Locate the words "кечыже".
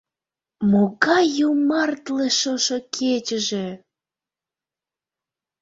2.95-3.67